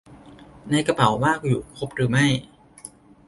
[0.69, 2.25] ในกระเป๋าว่าอยู่ครบหรือไม่